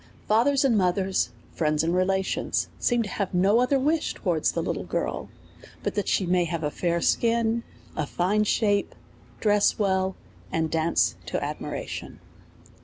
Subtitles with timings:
[0.27, 4.83] Fathers and mothers, friends and relations, seem to have no other wish towards the little
[4.83, 5.29] girl,
[5.83, 7.61] but that she may have a fair skin,
[7.95, 8.95] a fine shape,
[9.39, 10.15] dress well,
[10.51, 12.17] and dance to ad miration.